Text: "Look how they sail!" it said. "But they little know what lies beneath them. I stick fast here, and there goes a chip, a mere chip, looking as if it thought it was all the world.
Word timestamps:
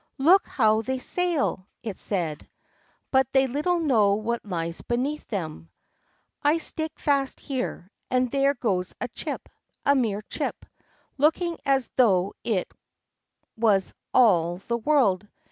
"Look 0.17 0.47
how 0.47 0.81
they 0.81 0.97
sail!" 0.97 1.67
it 1.83 1.95
said. 1.97 2.49
"But 3.11 3.31
they 3.33 3.45
little 3.45 3.77
know 3.77 4.15
what 4.15 4.43
lies 4.43 4.81
beneath 4.81 5.27
them. 5.27 5.69
I 6.41 6.57
stick 6.57 6.97
fast 6.97 7.39
here, 7.39 7.91
and 8.09 8.31
there 8.31 8.55
goes 8.55 8.95
a 8.99 9.09
chip, 9.09 9.47
a 9.85 9.93
mere 9.93 10.23
chip, 10.23 10.65
looking 11.19 11.59
as 11.67 11.85
if 11.85 11.91
it 11.91 11.97
thought 11.97 12.35
it 12.43 12.73
was 13.55 13.93
all 14.11 14.57
the 14.57 14.77
world. 14.77 15.27